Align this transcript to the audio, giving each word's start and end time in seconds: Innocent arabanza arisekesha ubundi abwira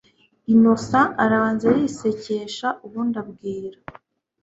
Innocent 0.53 1.09
arabanza 1.23 1.63
arisekesha 1.71 2.67
ubundi 2.85 3.15
abwira 3.23 3.77